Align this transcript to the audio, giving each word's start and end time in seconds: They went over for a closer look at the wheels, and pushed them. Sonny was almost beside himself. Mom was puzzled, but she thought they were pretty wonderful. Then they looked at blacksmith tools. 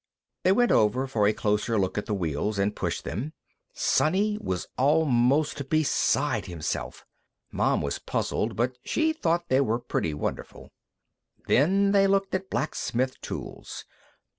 They 0.41 0.51
went 0.51 0.71
over 0.71 1.05
for 1.05 1.27
a 1.27 1.31
closer 1.33 1.77
look 1.77 1.95
at 1.95 2.07
the 2.07 2.15
wheels, 2.15 2.57
and 2.57 2.75
pushed 2.75 3.03
them. 3.03 3.33
Sonny 3.71 4.35
was 4.41 4.67
almost 4.75 5.69
beside 5.69 6.47
himself. 6.47 7.05
Mom 7.51 7.83
was 7.83 7.99
puzzled, 7.99 8.55
but 8.55 8.79
she 8.83 9.13
thought 9.13 9.49
they 9.49 9.61
were 9.61 9.77
pretty 9.77 10.15
wonderful. 10.15 10.71
Then 11.45 11.91
they 11.91 12.07
looked 12.07 12.33
at 12.33 12.49
blacksmith 12.49 13.21
tools. 13.21 13.85